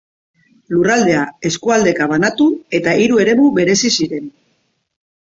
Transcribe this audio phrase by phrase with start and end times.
[0.75, 4.25] Lurraldea eskualdeka banatu eta hiru eremu berezi ziren.